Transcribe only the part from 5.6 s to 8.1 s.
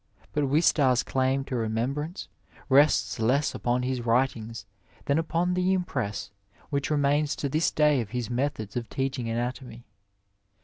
impress which remains to this day of